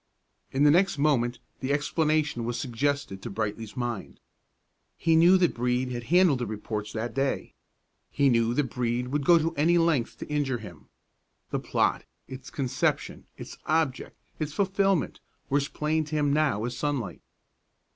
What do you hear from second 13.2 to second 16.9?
its object, its fulfilment, were as plain to him now as